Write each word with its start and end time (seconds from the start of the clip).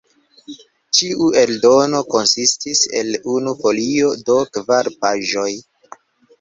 Ĉiu 0.99 1.27
eldono 1.41 2.01
konsistis 2.15 2.83
el 3.03 3.13
unu 3.35 3.55
folio, 3.63 4.17
do 4.33 4.41
kvar 4.59 4.93
paĝoj. 5.07 5.49